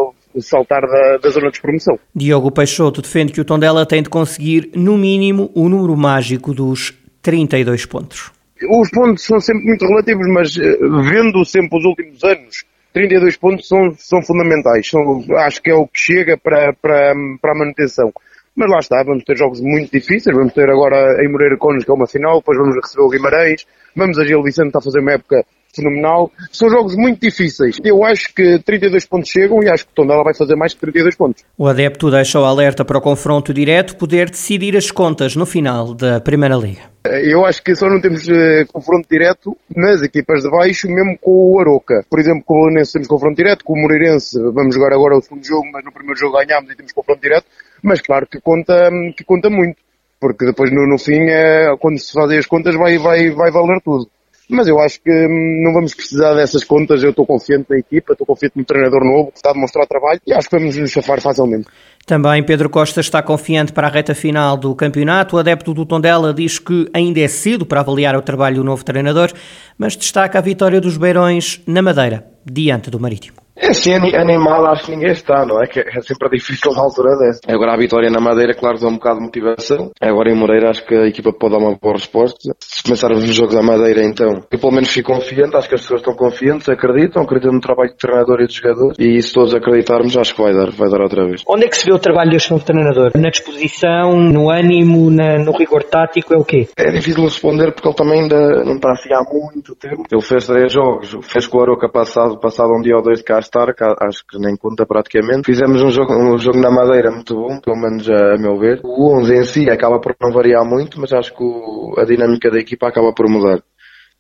saltar 0.43 0.83
da, 0.83 1.19
da, 1.19 1.29
zona 1.31 1.51
de 1.51 1.61
promoção. 1.61 1.99
Diogo 2.15 2.51
Peixoto 2.51 3.03
defende 3.03 3.33
que 3.33 3.41
o 3.41 3.45
Tondela 3.45 3.87
tem 3.87 4.03
de 4.03 4.09
conseguir, 4.09 4.71
no 4.75 4.97
mínimo, 4.97 5.51
o 5.55 5.69
número 5.69 5.97
mágico 5.97 6.53
dos 6.55 6.95
32 7.23 7.87
pontos. 7.87 8.33
Os 8.69 8.91
pontos 8.91 9.25
são 9.25 9.41
sempre 9.41 9.65
muito 9.65 9.87
relativos, 9.87 10.27
mas 10.29 10.57
eh, 10.57 10.79
vendo 11.11 11.45
sempre 11.45 11.79
os 11.79 11.85
últimos 11.85 12.23
anos, 12.25 12.65
32 12.93 13.37
pontos 13.37 13.67
são, 13.67 13.93
são 13.97 14.23
fundamentais. 14.23 14.89
São, 14.89 15.25
acho 15.39 15.63
que 15.63 15.71
é 15.71 15.75
o 15.75 15.87
que 15.87 15.99
chega 15.99 16.37
para, 16.37 16.73
para, 16.75 17.15
para 17.41 17.53
a 17.53 17.59
manutenção. 17.59 18.13
Mas 18.55 18.69
lá 18.69 18.79
está, 18.79 19.03
vamos 19.03 19.25
ter 19.25 19.37
jogos 19.37 19.61
muito 19.61 19.93
difíceis, 19.93 20.37
vamos 20.37 20.53
ter 20.53 20.69
agora 20.69 21.25
em 21.25 21.31
Moreira 21.31 21.57
Cones, 21.57 21.85
que 21.85 21.91
é 21.91 21.95
uma 21.95 22.07
final, 22.07 22.39
depois 22.39 22.59
vamos 22.59 22.77
receber 22.77 23.03
o 23.03 23.09
Guimarães, 23.09 23.65
vamos 23.97 24.19
a 24.19 24.25
Gil 24.25 24.43
Vicente, 24.43 24.67
está 24.67 24.81
a 24.81 24.83
fazer 24.83 25.01
uma 25.01 25.13
época 25.13 25.45
fenomenal. 25.75 26.31
São 26.52 26.69
jogos 26.69 26.96
muito 26.96 27.20
difíceis. 27.20 27.76
Eu 27.84 28.05
acho 28.05 28.34
que 28.34 28.58
32 28.61 29.06
pontos 29.06 29.31
chegam 29.31 29.62
e 29.62 29.69
acho 29.69 29.84
que 29.87 29.93
o 29.93 29.94
Tondela 29.94 30.25
vai 30.25 30.34
fazer 30.34 30.56
mais 30.56 30.75
que 30.75 30.81
32 30.81 31.17
pontos. 31.17 31.44
O 31.56 31.67
adepto 31.67 32.11
deixa 32.11 32.40
o 32.40 32.44
alerta 32.44 32.84
para 32.84 32.99
o 32.99 33.00
confronto 33.00 33.52
direto 33.52 33.96
poder 33.96 34.31
decidir 34.31 34.76
as 34.76 34.90
contas 34.90 35.37
no 35.37 35.46
final 35.46 35.94
da 35.94 36.20
Primeira 36.20 36.56
Liga. 36.56 36.90
Eu 37.05 37.46
acho 37.46 37.62
que 37.62 37.75
só 37.75 37.88
não 37.88 38.00
temos 38.00 38.28
uh, 38.28 38.67
confronto 38.70 39.08
direto 39.11 39.56
nas 39.75 40.02
equipas 40.02 40.43
de 40.43 40.50
baixo, 40.50 40.87
mesmo 40.87 41.17
com 41.19 41.55
o 41.55 41.61
Aroca. 41.61 42.05
Por 42.11 42.20
exemplo, 42.20 42.43
com 42.44 42.55
o 42.55 42.64
Belenense 42.67 42.93
temos 42.93 43.08
confronto 43.08 43.37
direto, 43.37 43.64
com 43.64 43.72
o 43.72 43.81
Moreirense 43.81 44.38
vamos 44.52 44.75
jogar 44.75 44.93
agora 44.93 45.17
o 45.17 45.22
segundo 45.22 45.44
jogo, 45.44 45.67
mas 45.72 45.82
no 45.82 45.93
primeiro 45.93 46.19
jogo 46.19 46.37
ganhámos 46.37 46.70
e 46.70 46.76
temos 46.76 46.93
confronto 46.93 47.22
direto 47.22 47.46
mas 47.82 48.00
claro 48.00 48.26
que 48.26 48.40
conta, 48.40 48.90
que 49.17 49.25
conta 49.25 49.49
muito, 49.49 49.76
porque 50.20 50.44
depois 50.44 50.70
no, 50.70 50.87
no 50.87 50.99
fim, 50.99 51.28
é, 51.28 51.75
quando 51.78 51.99
se 51.99 52.12
fazem 52.12 52.38
as 52.38 52.46
contas, 52.46 52.75
vai, 52.75 52.99
vai, 52.99 53.31
vai 53.31 53.50
valer 53.50 53.81
tudo. 53.81 54.08
Mas 54.50 54.67
eu 54.67 54.79
acho 54.81 55.00
que 55.02 55.11
hum, 55.11 55.62
não 55.64 55.73
vamos 55.73 55.94
precisar 55.94 56.35
dessas 56.35 56.64
contas. 56.64 57.02
Eu 57.02 57.11
estou 57.11 57.25
confiante 57.25 57.67
na 57.70 57.79
equipa, 57.79 58.12
estou 58.12 58.26
confiante 58.26 58.56
no 58.56 58.64
treinador 58.64 59.05
novo 59.05 59.31
que 59.31 59.38
está 59.38 59.50
a 59.50 59.52
demonstrar 59.52 59.87
trabalho 59.87 60.20
e 60.26 60.32
acho 60.32 60.49
que 60.49 60.58
vamos 60.58 60.76
nos 60.76 60.91
chafar 60.91 61.20
facilmente. 61.20 61.67
Também 62.06 62.43
Pedro 62.43 62.69
Costa 62.69 63.00
está 63.00 63.23
confiante 63.23 63.73
para 63.73 63.87
a 63.87 63.91
reta 63.91 64.14
final 64.14 64.56
do 64.56 64.75
campeonato. 64.75 65.37
O 65.37 65.38
adepto 65.38 65.73
do 65.73 65.87
Tondela 65.87 66.35
diz 66.35 66.58
que 66.58 66.88
ainda 66.93 67.20
é 67.20 67.29
cedo 67.29 67.64
para 67.64 67.81
avaliar 67.81 68.17
o 68.17 68.23
trabalho 68.23 68.56
do 68.56 68.64
novo 68.64 68.85
treinador, 68.85 69.32
mas 69.79 69.94
destaca 69.97 70.38
a 70.38 70.43
vitória 70.43 70.81
dos 70.81 70.96
Beirões 70.96 71.61
na 71.67 71.82
Madeira, 71.82 72.26
diante 72.44 72.91
do 72.91 72.99
Marítimo. 72.99 73.38
É 73.61 73.69
assim, 73.69 73.93
animal 73.93 74.67
acho 74.71 74.87
que 74.87 74.93
ninguém 74.93 75.12
está, 75.12 75.45
não 75.45 75.62
é? 75.62 75.67
Que 75.67 75.81
é 75.81 76.01
sempre 76.01 76.31
difícil 76.31 76.73
na 76.73 76.81
altura 76.81 77.15
dessa. 77.19 77.41
Agora 77.47 77.75
a 77.75 77.77
vitória 77.77 78.09
na 78.09 78.19
Madeira, 78.19 78.55
claro, 78.55 78.79
dá 78.81 78.89
um 78.89 78.95
bocado 78.95 79.19
de 79.19 79.27
motivação. 79.27 79.91
Agora 80.01 80.31
em 80.31 80.35
Moreira 80.35 80.71
acho 80.71 80.85
que 80.87 80.95
a 80.95 81.07
equipa 81.07 81.31
pode 81.31 81.53
dar 81.53 81.61
uma 81.61 81.77
boa 81.77 81.95
resposta. 81.95 82.55
Se 82.59 82.83
começarmos 82.83 83.23
os 83.23 83.35
jogos 83.35 83.55
da 83.55 83.62
Madeira 83.62 84.03
então, 84.03 84.43
eu 84.51 84.59
pelo 84.59 84.73
menos 84.73 84.89
fico 84.89 85.12
confiante, 85.12 85.57
acho 85.57 85.69
que 85.69 85.75
as 85.75 85.83
pessoas 85.83 86.01
estão 86.01 86.15
confiantes, 86.15 86.71
acreditam, 86.71 87.23
acreditam 87.23 87.53
no 87.53 87.61
trabalho 87.61 87.91
do 87.91 87.97
treinador 87.97 88.41
e 88.41 88.47
dos 88.47 88.55
jogadores. 88.55 88.97
E 88.99 89.21
se 89.21 89.33
todos 89.35 89.55
acreditarmos, 89.55 90.17
acho 90.17 90.35
que 90.35 90.43
vai 90.43 90.55
dar, 90.55 90.71
vai 90.71 90.89
dar 90.89 91.03
outra 91.03 91.27
vez. 91.27 91.43
Onde 91.47 91.67
é 91.67 91.69
que 91.69 91.77
se 91.77 91.85
vê 91.85 91.93
o 91.93 91.99
trabalho 91.99 92.31
deste 92.31 92.51
novo 92.51 92.65
treinador? 92.65 93.13
Na 93.15 93.29
disposição, 93.29 94.17
no 94.17 94.51
ânimo, 94.51 95.11
na, 95.11 95.39
no 95.39 95.53
rigor 95.53 95.85
tático, 95.85 96.33
é 96.33 96.39
o 96.39 96.45
quê? 96.45 96.67
É 96.79 96.91
difícil 96.91 97.25
responder 97.25 97.73
porque 97.73 97.89
ele 97.89 97.97
também 97.97 98.23
ainda 98.23 98.65
não 98.65 98.77
está 98.77 98.93
assim 98.93 99.13
há 99.13 99.23
muito 99.23 99.75
tempo. 99.77 100.05
Ele 100.11 100.23
fez 100.23 100.47
três 100.47 100.73
jogos, 100.73 101.15
fez 101.25 101.47
com 101.47 101.59
o 101.59 101.63
Aroca 101.63 101.91
passado, 101.91 102.39
passado 102.39 102.73
um 102.73 102.81
dia 102.81 102.97
ou 102.97 103.03
dois 103.03 103.19
de 103.19 103.25
cá 103.25 103.39
estar, 103.50 103.97
acho 104.06 104.25
que 104.26 104.38
nem 104.38 104.56
conta 104.56 104.87
praticamente. 104.87 105.47
Fizemos 105.47 105.82
um 105.82 105.91
jogo, 105.91 106.14
um 106.14 106.38
jogo 106.38 106.58
na 106.58 106.70
Madeira 106.70 107.11
muito 107.11 107.35
bom, 107.35 107.61
pelo 107.61 107.76
menos 107.76 108.08
a, 108.08 108.35
a 108.35 108.38
meu 108.38 108.58
ver. 108.58 108.81
O 108.85 109.19
11 109.19 109.35
em 109.35 109.44
si 109.44 109.70
acaba 109.70 110.00
por 110.00 110.14
não 110.20 110.32
variar 110.32 110.64
muito, 110.64 111.00
mas 111.00 111.12
acho 111.12 111.35
que 111.35 111.43
o, 111.43 111.94
a 111.99 112.05
dinâmica 112.05 112.50
da 112.50 112.58
equipa 112.58 112.88
acaba 112.88 113.12
por 113.12 113.29
mudar. 113.29 113.62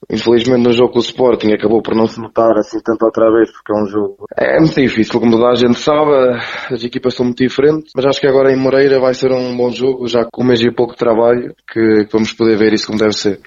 Infelizmente 0.08 0.62
no 0.62 0.72
jogo 0.72 0.92
com 0.92 0.98
o 0.98 1.02
Sporting 1.02 1.52
acabou 1.52 1.82
por 1.82 1.94
não 1.94 2.06
se 2.06 2.18
notar 2.18 2.56
assim 2.56 2.78
tanto 2.82 3.04
outra 3.04 3.30
vez, 3.30 3.50
porque 3.52 3.72
é 3.72 3.82
um 3.82 3.86
jogo. 3.86 4.24
É 4.36 4.58
muito 4.58 4.80
difícil, 4.80 5.20
como 5.20 5.32
toda 5.32 5.50
a 5.50 5.54
gente 5.54 5.78
sabe, 5.78 6.10
as 6.70 6.82
equipas 6.82 7.14
são 7.14 7.26
muito 7.26 7.38
diferentes, 7.38 7.92
mas 7.94 8.06
acho 8.06 8.20
que 8.20 8.26
agora 8.26 8.50
em 8.50 8.56
Moreira 8.56 8.98
vai 8.98 9.12
ser 9.12 9.30
um 9.30 9.54
bom 9.56 9.70
jogo, 9.70 10.08
já 10.08 10.24
com 10.24 10.42
um 10.42 10.46
mês 10.46 10.62
e 10.62 10.70
pouco 10.70 10.94
de 10.94 10.98
trabalho, 10.98 11.54
que 11.70 12.08
vamos 12.10 12.32
poder 12.32 12.56
ver 12.56 12.72
isso 12.72 12.86
como 12.86 12.98
deve 12.98 13.12
ser. 13.12 13.40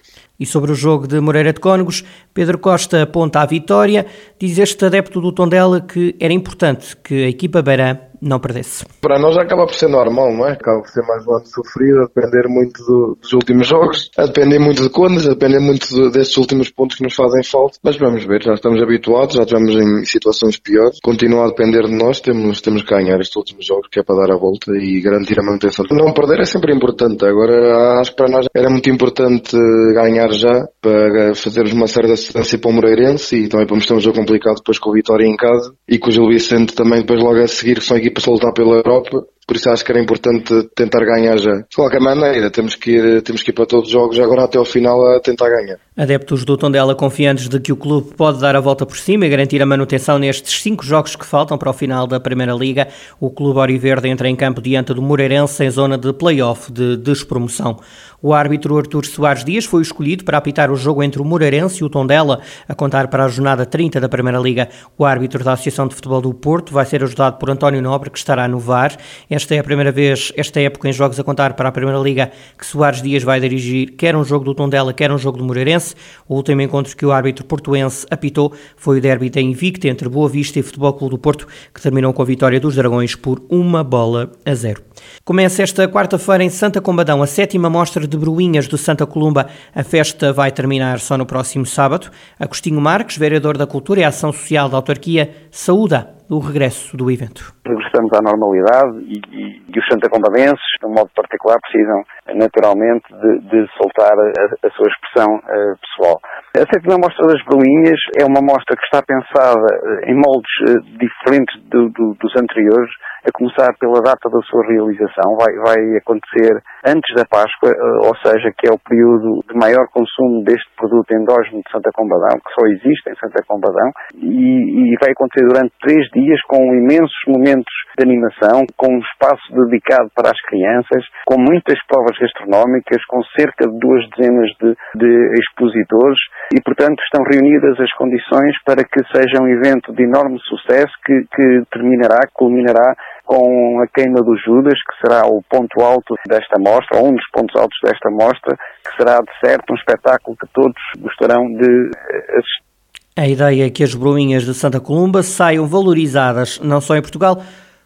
E 0.43 0.45
sobre 0.45 0.73
o 0.73 0.75
jogo 0.75 1.07
de 1.07 1.21
Moreira 1.21 1.53
de 1.53 1.61
Cónegos, 1.61 2.03
Pedro 2.33 2.57
Costa 2.57 3.01
aponta 3.01 3.39
a 3.39 3.45
vitória, 3.45 4.05
diz 4.37 4.57
este 4.57 4.83
adepto 4.83 5.21
do 5.21 5.31
Tondela 5.31 5.79
que 5.79 6.17
era 6.19 6.33
importante 6.33 6.97
que 7.01 7.23
a 7.23 7.29
equipa 7.29 7.61
beirã 7.61 7.97
não 8.23 8.39
perdesse. 8.39 8.85
Para 9.01 9.19
nós 9.19 9.37
acaba 9.37 9.65
por 9.65 9.75
ser 9.75 9.89
normal, 9.89 10.33
não 10.33 10.47
é? 10.47 10.53
Acaba 10.53 10.81
por 10.81 10.89
ser 10.89 11.01
mais 11.01 11.25
um 11.27 11.35
ano 11.35 11.45
sofrido, 11.45 11.99
a 11.99 12.05
depender 12.05 12.47
muito 12.47 12.83
do, 12.83 13.17
dos 13.21 13.33
últimos 13.33 13.67
jogos, 13.67 14.09
a 14.17 14.25
depender 14.25 14.59
muito 14.59 14.81
de 14.81 14.89
contas, 14.89 15.27
a 15.27 15.31
depender 15.31 15.59
muito 15.59 15.87
de, 15.87 16.11
destes 16.11 16.37
últimos 16.37 16.69
pontos 16.69 16.97
que 16.97 17.03
nos 17.03 17.13
fazem 17.13 17.43
falta. 17.43 17.77
Mas 17.83 17.97
vamos 17.97 18.23
ver, 18.25 18.41
já 18.41 18.53
estamos 18.53 18.81
habituados, 18.81 19.35
já 19.35 19.43
estamos 19.43 19.75
em 19.75 20.05
situações 20.05 20.57
piores. 20.57 20.99
Continua 21.03 21.45
a 21.45 21.47
depender 21.49 21.83
de 21.83 21.95
nós, 21.95 22.21
temos, 22.21 22.61
temos 22.61 22.83
que 22.83 22.89
ganhar 22.89 23.19
estes 23.19 23.35
últimos 23.35 23.65
jogos, 23.65 23.87
que 23.91 23.99
é 23.99 24.03
para 24.03 24.15
dar 24.15 24.33
a 24.33 24.37
volta 24.37 24.71
e 24.71 25.01
garantir 25.01 25.39
a 25.39 25.43
manutenção. 25.43 25.85
Não 25.91 26.13
perder 26.13 26.39
é 26.39 26.45
sempre 26.45 26.73
importante. 26.73 27.25
Agora, 27.25 27.99
acho 27.99 28.11
que 28.11 28.17
para 28.17 28.29
nós 28.29 28.45
era 28.55 28.69
muito 28.69 28.89
importante 28.89 29.55
ganhar 29.93 30.31
já, 30.31 30.67
para 30.81 31.35
fazermos 31.35 31.73
uma 31.73 31.87
certa 31.87 32.13
assistência 32.13 32.57
para 32.57 32.69
o 32.69 32.73
Moreirense 32.73 33.35
e 33.35 33.47
também 33.47 33.65
para 33.65 33.75
mostrar 33.75 33.97
um 33.97 34.01
jogo 34.01 34.17
complicado 34.17 34.57
depois 34.57 34.79
com 34.79 34.89
o 34.89 34.93
Vitória 34.93 35.25
em 35.25 35.35
casa 35.35 35.73
e 35.87 35.97
com 35.97 36.09
o 36.09 36.11
Gil 36.11 36.27
Vicente 36.27 36.73
também 36.73 36.99
depois 36.99 37.21
logo 37.21 37.39
a 37.39 37.47
seguir, 37.47 37.79
que 37.79 37.85
são 37.85 37.97
equipas 37.97 38.12
para 38.13 38.31
lutar 38.31 38.53
pela 38.53 38.75
Europa. 38.75 39.25
Por 39.45 39.57
isso 39.57 39.69
acho 39.69 39.83
que 39.83 39.91
era 39.91 40.01
importante 40.01 40.69
tentar 40.73 41.03
ganhar 41.03 41.37
já. 41.37 41.51
De 41.51 41.75
qualquer 41.75 41.99
maneira, 41.99 42.49
temos 42.49 42.75
que 42.75 42.91
ir, 42.91 43.21
temos 43.23 43.43
que 43.43 43.51
ir 43.51 43.53
para 43.53 43.65
todos 43.65 43.87
os 43.87 43.91
jogos 43.91 44.19
agora 44.19 44.45
até 44.45 44.57
ao 44.57 44.65
final 44.65 45.15
a 45.15 45.19
tentar 45.19 45.49
ganhar. 45.49 45.79
Adeptos 45.95 46.43
do 46.43 46.57
Tondela 46.57 46.95
confiantes 46.95 47.47
de 47.47 47.59
que 47.59 47.71
o 47.71 47.75
clube 47.75 48.15
pode 48.15 48.39
dar 48.39 48.55
a 48.55 48.59
volta 48.59 48.83
por 48.83 48.97
cima 48.97 49.27
e 49.27 49.29
garantir 49.29 49.61
a 49.61 49.65
manutenção 49.65 50.17
nestes 50.17 50.59
cinco 50.59 50.83
jogos 50.83 51.15
que 51.15 51.23
faltam 51.23 51.55
para 51.55 51.69
o 51.69 51.73
final 51.73 52.07
da 52.07 52.19
Primeira 52.19 52.51
Liga. 52.51 52.87
O 53.19 53.29
clube 53.29 53.59
Oriverde 53.59 54.09
entra 54.09 54.27
em 54.27 54.35
campo 54.35 54.59
diante 54.59 54.91
do 54.91 55.03
Moreirense 55.03 55.63
em 55.63 55.69
zona 55.69 55.95
de 55.95 56.11
play-off 56.11 56.71
de 56.71 56.97
despromoção. 56.97 57.77
O 58.23 58.33
árbitro 58.33 58.77
Artur 58.77 59.05
Soares 59.05 59.43
Dias 59.43 59.65
foi 59.65 59.81
escolhido 59.81 60.23
para 60.23 60.37
apitar 60.37 60.71
o 60.71 60.77
jogo 60.77 61.03
entre 61.03 61.21
o 61.21 61.25
Moreirense 61.25 61.83
e 61.83 61.85
o 61.85 61.89
Tondela, 61.89 62.39
a 62.67 62.73
contar 62.73 63.09
para 63.09 63.25
a 63.25 63.27
jornada 63.27 63.65
30 63.65 63.99
da 63.99 64.07
Primeira 64.07 64.39
Liga. 64.39 64.69
O 64.97 65.03
árbitro 65.03 65.43
da 65.43 65.51
Associação 65.51 65.89
de 65.89 65.93
Futebol 65.93 66.21
do 66.21 66.33
Porto 66.33 66.73
vai 66.73 66.85
ser 66.85 67.03
ajudado 67.03 67.37
por 67.37 67.49
António 67.49 67.81
Nobre, 67.81 68.09
que 68.09 68.17
estará 68.17 68.47
no 68.47 68.59
VAR. 68.59 68.95
Esta 69.29 69.55
é 69.55 69.59
a 69.59 69.63
primeira 69.63 69.91
vez, 69.91 70.31
esta 70.37 70.61
época 70.61 70.87
em 70.87 70.93
jogos 70.93 71.19
a 71.19 71.23
contar 71.23 71.53
para 71.53 71.67
a 71.67 71.71
Primeira 71.71 71.99
Liga, 71.99 72.31
que 72.57 72.65
Soares 72.65 73.01
Dias 73.01 73.23
vai 73.23 73.41
dirigir 73.41 73.91
quer 73.91 74.15
um 74.15 74.23
jogo 74.23 74.45
do 74.45 74.55
Tondela, 74.55 74.93
quer 74.93 75.11
um 75.11 75.17
jogo 75.17 75.37
do 75.37 75.43
Moreirense. 75.43 75.82
O 76.27 76.35
último 76.35 76.61
encontro 76.61 76.95
que 76.95 77.05
o 77.05 77.11
árbitro 77.11 77.45
portuense 77.45 78.05
apitou 78.09 78.53
foi 78.75 78.99
o 78.99 79.01
derby 79.01 79.29
da 79.29 79.41
Invicta 79.41 79.87
entre 79.87 80.07
Boa 80.07 80.29
Vista 80.29 80.59
e 80.59 80.63
Futebol 80.63 80.93
Clube 80.93 81.15
do 81.15 81.17
Porto, 81.17 81.47
que 81.73 81.81
terminou 81.81 82.13
com 82.13 82.21
a 82.21 82.25
vitória 82.25 82.59
dos 82.59 82.75
Dragões 82.75 83.15
por 83.15 83.41
uma 83.49 83.83
bola 83.83 84.31
a 84.45 84.53
zero. 84.55 84.81
Começa 85.25 85.63
esta 85.63 85.87
quarta-feira 85.87 86.43
em 86.43 86.49
Santa 86.49 86.79
Combadão 86.79 87.21
a 87.21 87.27
sétima 87.27 87.69
mostra 87.69 88.07
de 88.07 88.17
Bruinhas 88.17 88.67
do 88.67 88.77
Santa 88.77 89.05
Columba. 89.05 89.47
A 89.75 89.83
festa 89.83 90.31
vai 90.31 90.51
terminar 90.51 90.99
só 90.99 91.17
no 91.17 91.25
próximo 91.25 91.65
sábado. 91.65 92.09
Agostinho 92.39 92.79
Marques, 92.79 93.17
vereador 93.17 93.57
da 93.57 93.67
Cultura 93.67 94.01
e 94.01 94.03
Ação 94.03 94.31
Social 94.31 94.69
da 94.69 94.77
Autarquia, 94.77 95.31
saúda 95.51 96.09
o 96.29 96.39
regresso 96.39 96.95
do 96.95 97.11
evento. 97.11 97.53
Regressamos 97.65 98.11
à 98.13 98.21
normalidade 98.21 98.99
e, 99.05 99.21
e, 99.31 99.61
e 99.67 99.79
os 99.79 99.85
de 99.87 100.85
um 100.85 100.93
modo 100.93 101.09
particular, 101.15 101.57
precisam 101.61 102.03
naturalmente 102.35 103.05
de, 103.11 103.39
de 103.49 103.67
soltar 103.77 104.13
a, 104.13 104.67
a, 104.67 104.69
sua 104.71 104.87
expressão 104.87 105.35
uh, 105.35 105.75
pessoal. 105.79 106.19
A 106.55 106.65
sétima 106.71 106.97
mostra 106.97 107.27
das 107.27 107.43
Bruinhas 107.45 107.99
é 108.19 108.25
uma 108.25 108.41
mostra 108.41 108.75
que 108.75 108.83
está 108.85 109.01
pensada 109.01 109.67
eh, 109.73 110.11
em 110.11 110.15
moldes 110.15 110.53
uh, 110.69 110.81
diferentes 110.97 111.55
do, 111.69 111.89
do, 111.89 112.15
dos 112.19 112.33
anteriores 112.37 112.91
a 113.25 113.31
começar 113.31 113.71
pela 113.79 114.01
data 114.01 114.29
da 114.29 114.41
sua 114.43 114.67
realização, 114.67 115.37
vai, 115.39 115.55
vai 115.63 115.97
acontecer 115.97 116.61
antes 116.85 117.15
da 117.15 117.23
Páscoa, 117.25 117.71
eh, 117.71 118.05
ou 118.05 118.15
seja, 118.17 118.51
que 118.57 118.67
é 118.67 118.71
o 118.71 118.77
período 118.77 119.39
de 119.47 119.55
maior 119.55 119.87
consumo 119.93 120.43
deste 120.43 120.69
produto 120.75 121.09
endógeno 121.11 121.63
de 121.63 121.71
Santa 121.71 121.89
Combadão, 121.95 122.37
que 122.43 122.51
só 122.51 122.67
existe 122.67 123.09
em 123.09 123.15
Santa 123.15 123.41
Combadão, 123.47 123.91
e, 124.15 124.91
e 124.91 124.97
vai 124.99 125.11
acontecer 125.11 125.47
durante 125.47 125.71
três 125.81 126.03
dias 126.13 126.41
com 126.47 126.61
imensos 126.73 127.17
momentos 127.27 127.73
de 127.97 128.05
animação, 128.05 128.65
com 128.77 128.93
um 128.93 128.99
espaço 128.99 129.43
dedicado 129.65 130.09
para 130.15 130.29
as 130.29 130.41
crianças, 130.47 131.03
com 131.25 131.37
muitas 131.37 131.77
provas 131.87 132.17
gastronómicas, 132.17 133.03
com 133.05 133.21
cerca 133.37 133.67
de 133.67 133.79
duas 133.79 134.03
dezenas 134.15 134.49
de, 134.61 134.75
de 134.95 135.39
expositores, 135.39 136.19
e 136.53 136.61
portanto 136.61 137.01
estão 137.03 137.23
reunidas 137.23 137.79
as 137.79 137.91
condições 137.93 138.55
para 138.65 138.83
que 138.83 139.01
seja 139.13 139.41
um 139.41 139.47
evento 139.47 139.93
de 139.93 140.03
enorme 140.03 140.39
sucesso 140.39 140.93
que, 141.05 141.25
que 141.33 141.63
terminará, 141.71 142.27
culminará 142.33 142.95
com 143.25 143.79
a 143.81 143.87
queima 143.87 144.21
do 144.21 144.35
Judas, 144.37 144.73
que 144.73 145.07
será 145.07 145.25
o 145.25 145.41
ponto 145.49 145.81
alto 145.81 146.15
desta 146.27 146.59
mostra, 146.59 146.99
ou 146.99 147.09
um 147.09 147.15
dos 147.15 147.29
pontos 147.31 147.55
altos 147.59 147.77
desta 147.83 148.09
mostra, 148.11 148.55
que 148.83 148.95
será 148.97 149.17
de 149.19 149.31
certo 149.39 149.71
um 149.71 149.75
espetáculo 149.75 150.37
que 150.37 150.47
todos 150.53 150.81
gostarão 150.99 151.45
de 151.47 151.89
assistir. 152.37 152.72
A 153.15 153.27
ideia 153.27 153.67
é 153.67 153.69
que 153.69 153.83
as 153.83 153.93
broinhas 153.93 154.43
de 154.43 154.55
Santa 154.55 154.79
Columba 154.79 155.21
saiam 155.21 155.67
valorizadas 155.67 156.59
não 156.59 156.81
só 156.81 156.95
em 156.95 157.01
Portugal, 157.01 157.37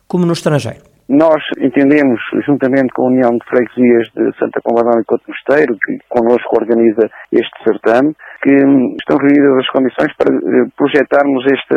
como 0.08 0.26
no 0.26 0.32
estrangeiro. 0.32 0.80
Nós 1.10 1.44
entendemos, 1.60 2.20
juntamente 2.46 2.94
com 2.94 3.04
a 3.04 3.12
União 3.12 3.32
de 3.32 3.44
Freguesias 3.48 4.08
de 4.16 4.32
Santa 4.40 4.60
Combadão 4.64 5.00
e 5.00 5.04
Couto 5.04 5.24
Mosteiro, 5.28 5.76
que 5.84 6.00
connosco 6.08 6.56
organiza 6.56 7.10
este 7.32 7.64
certame, 7.64 8.16
que 8.42 8.56
estão 8.56 9.18
reunidas 9.18 9.60
as 9.60 9.68
condições 9.68 10.12
para 10.16 10.32
eh, 10.32 10.68
projetarmos 10.76 11.44
este, 11.48 11.76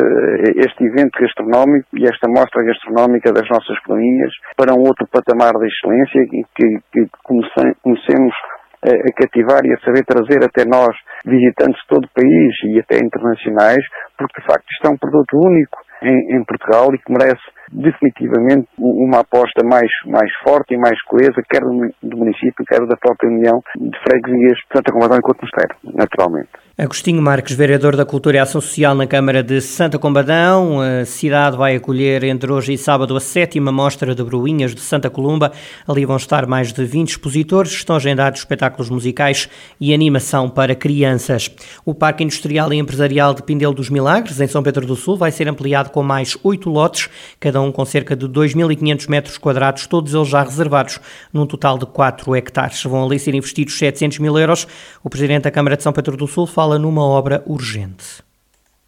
este 0.66 0.84
evento 0.84 1.18
gastronómico 1.18 1.86
e 1.94 2.04
esta 2.04 2.28
mostra 2.28 2.62
gastronómica 2.62 3.32
das 3.32 3.48
nossas 3.48 3.78
coloninhas 3.82 4.30
para 4.56 4.74
um 4.74 4.82
outro 4.82 5.06
patamar 5.10 5.54
de 5.58 5.66
excelência 5.66 6.22
e 6.22 6.42
que, 6.54 6.78
que 6.92 7.06
comecemos 7.22 8.34
a 8.84 9.12
cativar 9.12 9.60
e 9.64 9.72
a 9.72 9.80
saber 9.80 10.04
trazer 10.04 10.44
até 10.44 10.64
nós 10.64 10.96
visitantes 11.24 11.80
de 11.82 11.88
todo 11.88 12.04
o 12.04 12.14
país 12.14 12.54
e 12.64 12.80
até 12.80 12.96
internacionais, 12.96 13.84
porque 14.16 14.40
de 14.40 14.46
facto 14.46 14.64
isto 14.70 14.86
é 14.86 14.90
um 14.90 14.96
produto 14.96 15.36
único 15.36 15.78
em, 16.02 16.36
em 16.36 16.44
Portugal 16.44 16.88
e 16.94 16.98
que 16.98 17.12
merece 17.12 17.42
definitivamente 17.70 18.68
uma 18.78 19.20
aposta 19.20 19.62
mais, 19.64 19.90
mais 20.06 20.30
forte 20.42 20.74
e 20.74 20.78
mais 20.78 21.00
coesa, 21.02 21.42
quer 21.48 21.60
do, 21.60 22.16
município, 22.16 22.64
quer 22.66 22.80
da 22.86 22.96
própria 22.96 23.30
União 23.30 23.62
de 23.76 23.98
Freguesias 24.00 24.58
de 24.58 24.76
Santa 24.76 24.92
Combadão 24.92 25.18
e 25.18 25.22
Couto 25.22 25.40
Mosteiro, 25.42 25.76
naturalmente. 25.94 26.50
Agostinho 26.82 27.20
Marques, 27.20 27.54
vereador 27.54 27.94
da 27.94 28.06
Cultura 28.06 28.38
e 28.38 28.40
Ação 28.40 28.58
Social 28.58 28.94
na 28.94 29.06
Câmara 29.06 29.42
de 29.42 29.60
Santa 29.60 29.98
Combadão. 29.98 30.80
A 30.80 31.04
cidade 31.04 31.54
vai 31.54 31.76
acolher 31.76 32.24
entre 32.24 32.50
hoje 32.50 32.72
e 32.72 32.78
sábado 32.78 33.14
a 33.14 33.20
sétima 33.20 33.70
mostra 33.70 34.14
de 34.14 34.24
Bruinhas 34.24 34.74
de 34.74 34.80
Santa 34.80 35.10
Columba. 35.10 35.52
Ali 35.86 36.06
vão 36.06 36.16
estar 36.16 36.46
mais 36.46 36.72
de 36.72 36.82
20 36.82 37.10
expositores. 37.10 37.72
Estão 37.72 37.96
agendados 37.96 38.40
espetáculos 38.40 38.88
musicais 38.88 39.46
e 39.78 39.92
animação 39.92 40.48
para 40.48 40.74
crianças. 40.74 41.50
O 41.84 41.94
Parque 41.94 42.24
Industrial 42.24 42.72
e 42.72 42.78
Empresarial 42.78 43.34
de 43.34 43.42
Pindelo 43.42 43.74
dos 43.74 43.90
Milagres, 43.90 44.40
em 44.40 44.46
São 44.46 44.62
Pedro 44.62 44.86
do 44.86 44.96
Sul, 44.96 45.18
vai 45.18 45.30
ser 45.30 45.46
ampliado 45.48 45.90
com 45.90 46.02
mais 46.02 46.34
oito 46.42 46.70
lotes, 46.70 47.10
cada 47.38 47.60
um 47.60 47.70
com 47.70 47.84
cerca 47.84 48.16
de 48.16 48.26
2.500 48.26 49.06
metros 49.10 49.36
quadrados, 49.36 49.86
todos 49.86 50.14
eles 50.14 50.28
já 50.28 50.42
reservados, 50.42 50.98
num 51.30 51.44
total 51.44 51.76
de 51.76 51.84
4 51.84 52.34
hectares. 52.36 52.82
Vão 52.84 53.04
ali 53.04 53.18
ser 53.18 53.34
investidos 53.34 53.76
700 53.76 54.18
mil 54.18 54.38
euros. 54.38 54.66
O 55.04 55.10
Presidente 55.10 55.42
da 55.42 55.50
Câmara 55.50 55.76
de 55.76 55.82
São 55.82 55.92
Pedro 55.92 56.16
do 56.16 56.26
Sul 56.26 56.46
fala 56.46 56.69
numa 56.78 57.02
obra 57.02 57.42
urgente. 57.46 58.22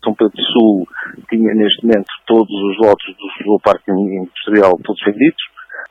São 0.04 0.14
Pedro 0.14 0.32
do 0.34 0.42
Sul 0.42 0.86
tinha 1.28 1.54
neste 1.54 1.84
momento 1.86 2.10
todos 2.26 2.50
os 2.50 2.78
lotes 2.78 3.14
do 3.44 3.60
parque 3.60 3.90
industrial 3.90 4.78
todos 4.82 5.00
vendidos. 5.04 5.42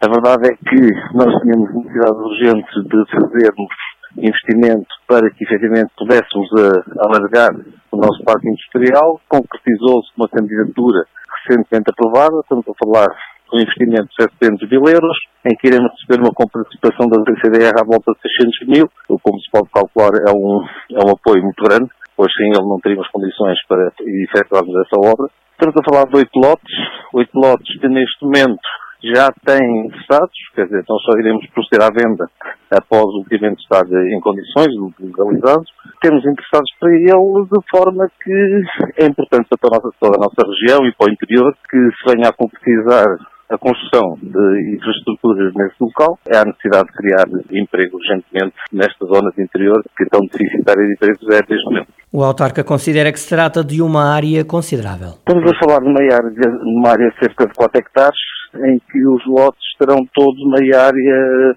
A 0.02 0.08
verdade 0.08 0.50
é 0.50 0.56
que 0.56 1.16
nós 1.16 1.32
tínhamos 1.42 1.74
necessidade 1.74 2.18
urgente 2.18 2.84
de 2.84 3.06
fazermos 3.12 3.70
investimento 4.18 4.90
para 5.08 5.30
que 5.30 5.44
efetivamente 5.44 5.92
pudéssemos 5.98 6.50
eh, 6.58 6.84
alargar 7.00 7.52
o 7.92 7.98
nosso 7.98 8.24
parque 8.24 8.50
industrial. 8.50 9.22
Concretizou-se 9.30 10.10
uma 10.18 10.28
candidatura 10.28 11.06
recentemente 11.48 11.90
aprovada, 11.90 12.40
estamos 12.42 12.66
a 12.68 12.74
falar 12.84 13.08
um 13.54 13.60
investimento 13.60 14.08
de 14.08 14.24
700 14.40 14.70
mil 14.70 14.84
euros, 14.88 15.18
em 15.46 15.56
que 15.56 15.68
iremos 15.68 15.92
receber 15.92 16.22
uma 16.24 16.34
participação 16.34 17.08
da 17.08 17.22
CCDR 17.24 17.74
à 17.80 17.86
volta 17.86 18.12
de 18.14 18.22
600 18.22 18.68
mil, 18.68 18.90
o 19.10 19.20
como 19.20 19.40
se 19.40 19.52
pode 19.52 19.70
calcular 19.70 20.12
é 20.28 20.32
um, 20.32 20.64
é 20.96 21.00
um 21.06 21.12
apoio 21.12 21.44
muito 21.44 21.64
grande, 21.64 21.90
pois 22.16 22.32
sem 22.34 22.48
ele 22.48 22.68
não 22.68 22.80
teríamos 22.80 23.08
condições 23.10 23.58
para 23.68 23.92
efetuarmos 24.00 24.76
essa 24.86 25.00
obra. 25.00 25.28
Estamos 25.54 25.76
a 25.78 25.84
falar 25.84 26.08
de 26.10 26.18
oito 26.18 26.40
lotes, 26.40 26.76
oito 27.14 27.32
lotes 27.36 27.80
que 27.80 27.88
neste 27.88 28.24
momento 28.24 28.62
já 29.04 29.30
têm 29.46 29.88
interessados, 29.88 30.38
quer 30.54 30.66
dizer, 30.66 30.82
então 30.82 30.96
só 31.00 31.18
iremos 31.18 31.46
proceder 31.50 31.82
à 31.82 31.90
venda 31.90 32.30
após 32.70 33.04
o 33.04 33.22
obviamente 33.22 33.62
estar 33.62 33.84
em 33.86 34.20
condições, 34.22 34.70
legalizados. 35.00 35.70
Temos 36.02 36.24
interessados 36.26 36.72
para 36.80 36.92
ele 36.92 37.46
de 37.50 37.62
forma 37.70 38.08
que 38.24 38.64
é 39.02 39.06
importante 39.06 39.48
para 39.50 39.80
toda 40.00 40.18
a 40.18 40.22
nossa 40.22 40.42
região 40.46 40.86
e 40.86 40.94
para 40.94 41.10
o 41.10 41.14
interior 41.14 41.54
que 41.70 41.78
se 41.78 42.14
venha 42.14 42.30
a 42.30 42.34
concretizar 42.34 43.08
a 43.52 43.58
construção 43.58 44.18
de 44.22 44.76
infraestruturas 44.76 45.54
nesse 45.54 45.76
local, 45.80 46.18
é 46.26 46.38
a 46.38 46.46
necessidade 46.46 46.88
de 46.88 46.94
criar 46.94 47.26
emprego 47.52 47.98
urgentemente 47.98 48.56
nestas 48.72 49.08
zonas 49.10 49.36
de 49.36 49.44
interior 49.44 49.84
que 49.98 50.04
estão 50.04 50.22
deficitárias 50.22 50.88
de 50.88 50.94
empregos 50.94 51.36
é 51.36 51.42
desde 51.46 51.66
momento. 51.66 51.88
O 52.14 52.24
autarca 52.24 52.64
considera 52.64 53.12
que 53.12 53.20
se 53.20 53.30
trata 53.30 53.64
de 53.64 53.82
uma 53.82 54.14
área 54.14 54.44
considerável. 54.46 55.20
Estamos 55.20 55.52
a 55.52 55.60
falar 55.60 55.80
de 55.80 55.88
uma 55.88 56.02
área, 56.02 56.30
de 56.30 56.48
uma 56.78 56.90
área 56.90 57.10
de 57.10 57.20
cerca 57.20 57.46
de 57.46 57.54
4 57.54 57.80
hectares, 57.80 58.20
em 58.56 58.80
que 58.80 59.06
os 59.06 59.26
lotes 59.28 59.76
terão 59.78 60.00
todos 60.14 60.42
uma 60.42 60.58
área, 60.58 61.54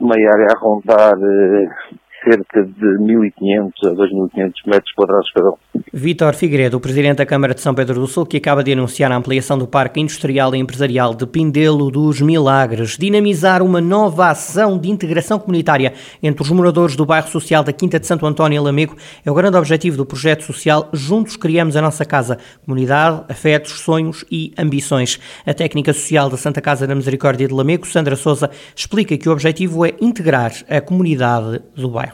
uma 0.00 0.14
área 0.14 0.46
a 0.50 0.58
rondar 0.58 1.14
eh, 1.14 1.68
cerca 2.24 2.64
de 2.64 2.98
1.500 2.98 3.70
a 3.84 3.90
2.500 3.90 4.52
metros 4.66 4.92
quadrados 4.92 5.30
cada 5.32 5.50
um. 5.50 5.54
Vítor 5.92 6.34
Figueiredo, 6.34 6.76
o 6.76 6.80
Presidente 6.80 7.18
da 7.18 7.26
Câmara 7.26 7.54
de 7.54 7.60
São 7.60 7.74
Pedro 7.74 8.00
do 8.00 8.06
Sul, 8.06 8.26
que 8.26 8.38
acaba 8.38 8.64
de 8.64 8.72
anunciar 8.72 9.12
a 9.12 9.16
ampliação 9.16 9.58
do 9.58 9.66
Parque 9.66 10.00
Industrial 10.00 10.54
e 10.54 10.58
Empresarial 10.58 11.14
de 11.14 11.26
Pindelo 11.26 11.90
dos 11.90 12.20
Milagres, 12.20 12.96
dinamizar 12.98 13.62
uma 13.62 13.80
nova 13.80 14.30
ação 14.30 14.78
de 14.78 14.90
integração 14.90 15.38
comunitária 15.38 15.92
entre 16.22 16.42
os 16.42 16.50
moradores 16.50 16.96
do 16.96 17.06
bairro 17.06 17.28
social 17.28 17.62
da 17.62 17.72
Quinta 17.72 18.00
de 18.00 18.06
Santo 18.06 18.26
António 18.26 18.56
e 18.56 18.60
Lamego 18.60 18.96
é 19.24 19.30
o 19.30 19.34
grande 19.34 19.56
objetivo 19.56 19.96
do 19.96 20.06
projeto 20.06 20.42
social 20.42 20.88
Juntos 20.92 21.36
Criamos 21.36 21.76
a 21.76 21.82
Nossa 21.82 22.04
Casa, 22.04 22.38
comunidade, 22.64 23.24
afetos, 23.28 23.80
sonhos 23.80 24.24
e 24.30 24.52
ambições. 24.58 25.20
A 25.46 25.52
técnica 25.52 25.92
social 25.92 26.30
da 26.30 26.36
Santa 26.36 26.60
Casa 26.60 26.86
da 26.86 26.94
Misericórdia 26.94 27.46
de 27.46 27.54
Lamego, 27.54 27.86
Sandra 27.86 28.16
Souza, 28.16 28.50
explica 28.74 29.16
que 29.16 29.28
o 29.28 29.32
objetivo 29.32 29.84
é 29.84 29.94
integrar 30.00 30.52
a 30.68 30.80
comunidade 30.80 31.60
do 31.76 31.88
bairro 31.88 32.13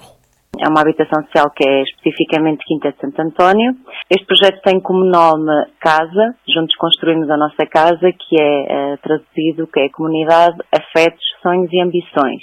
é 0.61 0.69
uma 0.69 0.83
habitação 0.83 1.25
social 1.25 1.50
que 1.50 1.67
é 1.67 1.83
especificamente 1.83 2.64
Quinta 2.67 2.93
de 2.93 2.99
Santo 3.00 3.21
António. 3.21 3.73
Este 4.11 4.26
projeto 4.26 4.61
tem 4.62 4.79
como 4.81 5.05
nome 5.05 5.50
Casa, 5.81 6.35
juntos 6.47 6.76
construímos 6.76 7.31
a 7.31 7.37
nossa 7.37 7.67
casa, 7.67 8.12
que 8.12 8.37
é 8.40 8.95
uh, 8.95 8.99
traduzido, 9.02 9.67
que 9.67 9.81
é 9.81 9.88
comunidade, 9.88 10.57
afetos, 10.71 11.25
sonhos 11.43 11.73
e 11.73 11.81
ambições. 11.81 12.43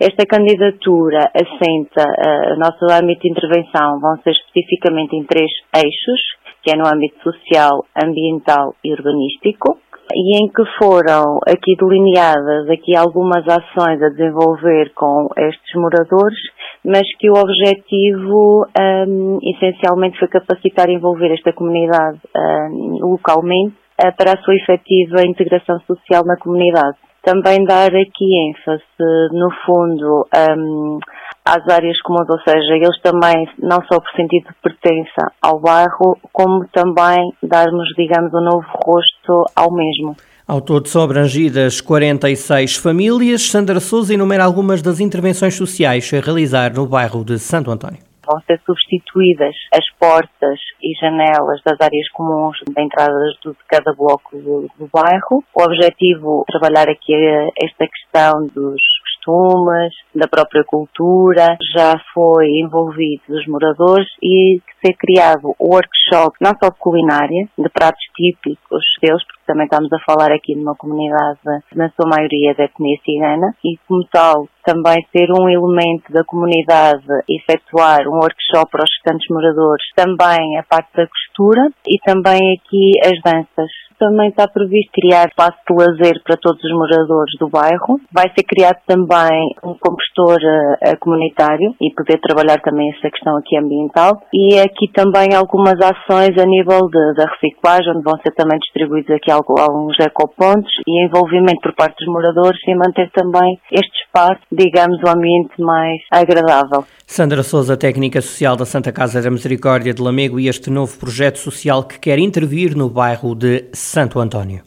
Esta 0.00 0.24
candidatura 0.26 1.30
assenta 1.34 2.04
o 2.52 2.58
nosso 2.58 2.84
âmbito 2.90 3.22
de 3.22 3.30
intervenção, 3.30 3.98
vão 4.00 4.16
ser 4.22 4.30
especificamente 4.30 5.16
em 5.16 5.24
três 5.24 5.50
eixos, 5.74 6.20
que 6.62 6.70
é 6.72 6.76
no 6.76 6.86
âmbito 6.86 7.22
social, 7.22 7.84
ambiental 7.96 8.74
e 8.84 8.92
urbanístico 8.92 9.78
e 10.12 10.38
em 10.38 10.48
que 10.48 10.64
foram 10.78 11.38
aqui 11.46 11.74
delineadas 11.76 12.70
aqui 12.70 12.96
algumas 12.96 13.44
ações 13.48 14.00
a 14.02 14.08
desenvolver 14.08 14.92
com 14.94 15.28
estes 15.36 15.74
moradores 15.74 16.38
mas 16.86 17.02
que 17.18 17.28
o 17.28 17.34
objetivo 17.34 18.64
um, 18.78 19.38
essencialmente 19.42 20.18
foi 20.20 20.28
capacitar 20.28 20.88
e 20.88 20.94
envolver 20.94 21.32
esta 21.32 21.52
comunidade 21.52 22.20
um, 22.34 22.98
localmente 23.02 23.74
uh, 24.00 24.16
para 24.16 24.34
a 24.34 24.42
sua 24.42 24.54
efetiva 24.54 25.26
integração 25.26 25.80
social 25.80 26.22
na 26.24 26.36
comunidade. 26.36 26.96
Também 27.24 27.64
dar 27.64 27.88
aqui 27.88 28.50
ênfase, 28.50 28.84
no 29.32 29.50
fundo, 29.66 30.28
um, 30.56 31.00
às 31.44 31.68
áreas 31.74 32.00
comuns, 32.02 32.30
ou 32.30 32.38
seja, 32.38 32.76
eles 32.76 33.00
também, 33.02 33.48
não 33.58 33.78
só 33.90 33.98
por 33.98 34.10
sentido 34.14 34.46
de 34.46 34.54
pertença 34.62 35.32
ao 35.42 35.60
bairro, 35.60 36.16
como 36.32 36.68
também 36.68 37.18
darmos, 37.42 37.88
digamos, 37.98 38.32
um 38.32 38.44
novo 38.44 38.66
rosto 38.86 39.44
ao 39.56 39.72
mesmo. 39.72 40.14
Ao 40.48 40.60
todo 40.60 40.86
são 40.86 41.02
abrangidas 41.02 41.80
46 41.80 42.76
famílias. 42.76 43.50
Sandra 43.50 43.80
Souza 43.80 44.14
enumera 44.14 44.44
algumas 44.44 44.80
das 44.80 45.00
intervenções 45.00 45.56
sociais 45.56 46.08
a 46.14 46.20
realizar 46.24 46.72
no 46.72 46.86
bairro 46.86 47.24
de 47.24 47.36
Santo 47.36 47.68
António. 47.68 47.98
Vão 48.24 48.40
ser 48.42 48.60
substituídas 48.64 49.56
as 49.74 49.84
portas 49.98 50.60
e 50.80 50.94
janelas 51.00 51.60
das 51.64 51.80
áreas 51.80 52.08
comuns 52.12 52.58
de 52.58 52.80
entradas 52.80 53.34
de 53.44 53.52
cada 53.66 53.92
bloco 53.92 54.36
do, 54.36 54.70
do 54.78 54.88
bairro. 54.92 55.42
O 55.52 55.62
objetivo 55.64 56.44
é 56.48 56.52
trabalhar 56.52 56.88
aqui 56.88 57.12
esta 57.60 57.88
questão 57.88 58.46
dos 58.46 58.80
costumes, 59.26 59.92
da 60.14 60.28
própria 60.28 60.62
cultura, 60.64 61.56
já 61.74 62.00
foi 62.14 62.46
envolvido 62.62 63.22
os 63.28 63.46
moradores 63.46 64.06
e 64.22 64.60
ser 64.84 64.94
criado 64.94 65.54
workshop 65.60 66.36
não 66.40 66.52
só 66.62 66.70
de 66.70 66.78
culinária, 66.78 67.48
de 67.58 67.68
pratos 67.68 68.04
típicos 68.14 68.84
deles, 69.02 69.22
porque 69.26 69.45
também 69.46 69.64
estamos 69.64 69.92
a 69.92 69.98
falar 70.04 70.32
aqui 70.32 70.54
numa 70.54 70.74
comunidade, 70.74 71.40
na 71.74 71.88
sua 71.90 72.08
maioria, 72.08 72.54
da 72.54 72.64
etnia 72.64 72.98
cigana, 73.04 73.54
e 73.64 73.78
como 73.86 74.04
tal, 74.10 74.48
também 74.66 74.96
ser 75.16 75.30
um 75.30 75.48
elemento 75.48 76.12
da 76.12 76.24
comunidade, 76.24 77.06
efetuar 77.30 78.08
um 78.08 78.18
workshop 78.18 78.70
para 78.70 78.82
os 78.82 78.90
restantes 78.96 79.28
moradores, 79.30 79.84
também 79.94 80.58
a 80.58 80.64
parte 80.64 80.90
da 80.96 81.06
costura 81.06 81.70
e 81.86 81.98
também 82.04 82.58
aqui 82.58 82.92
as 83.04 83.22
danças. 83.22 83.70
Também 83.98 84.28
está 84.28 84.46
previsto 84.46 84.92
criar 84.92 85.24
espaço 85.24 85.56
de 85.66 85.74
lazer 85.74 86.20
para 86.22 86.36
todos 86.36 86.62
os 86.62 86.72
moradores 86.72 87.32
do 87.40 87.48
bairro. 87.48 87.98
Vai 88.12 88.28
ser 88.36 88.44
criado 88.44 88.76
também 88.86 89.54
um 89.64 89.72
compostor 89.72 90.36
uh, 90.36 90.98
comunitário 91.00 91.74
e 91.80 91.90
poder 91.94 92.20
trabalhar 92.20 92.60
também 92.60 92.90
essa 92.90 93.08
questão 93.08 93.38
aqui 93.38 93.56
ambiental. 93.56 94.20
E 94.34 94.58
aqui 94.60 94.92
também 94.92 95.34
algumas 95.34 95.80
ações 95.80 96.36
a 96.36 96.44
nível 96.44 96.80
de, 96.90 97.14
da 97.14 97.24
reciclagem, 97.24 97.92
onde 97.96 98.04
vão 98.04 98.18
ser 98.20 98.32
também 98.34 98.58
distribuídos 98.58 99.16
aqui 99.16 99.30
alguns 99.58 99.98
ecopontos 100.00 100.70
e 100.86 101.06
envolvimento 101.06 101.60
por 101.62 101.74
parte 101.74 102.04
dos 102.04 102.12
moradores 102.12 102.60
e 102.66 102.74
manter 102.74 103.10
também 103.10 103.58
este 103.70 103.92
espaço, 104.04 104.40
digamos, 104.50 104.98
o 105.02 105.06
um 105.06 105.10
ambiente 105.10 105.60
mais 105.60 106.00
agradável. 106.10 106.84
Sandra 107.06 107.42
Souza, 107.42 107.76
técnica 107.76 108.20
social 108.20 108.56
da 108.56 108.64
Santa 108.64 108.92
Casa 108.92 109.22
da 109.22 109.30
Misericórdia 109.30 109.94
de 109.94 110.02
Lamego 110.02 110.40
e 110.40 110.48
este 110.48 110.70
novo 110.70 110.98
projeto 110.98 111.38
social 111.38 111.84
que 111.84 111.98
quer 111.98 112.18
intervir 112.18 112.76
no 112.76 112.88
bairro 112.88 113.34
de 113.34 113.68
Santo 113.72 114.18
António. 114.18 114.66